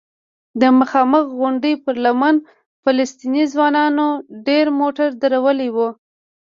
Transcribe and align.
د 0.61 0.63
مخامخ 0.79 1.25
غونډۍ 1.39 1.73
پر 1.83 1.95
لمنه 2.05 2.41
فلسطینی 2.83 3.43
ځوانانو 3.53 4.07
ډېر 4.47 4.65
موټر 4.79 5.07
درولي 5.21 5.69
وو. 5.75 5.89